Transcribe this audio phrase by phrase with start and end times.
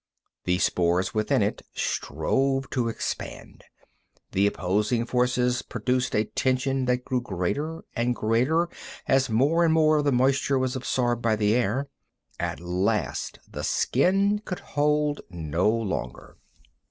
[0.45, 3.65] The spores within it strove to expand.
[4.31, 8.67] The opposing forces produced a tension that grew greater and greater
[9.07, 11.87] as more and more of the moisture was absorbed by the air.
[12.39, 16.35] At last the skin could hold no longer.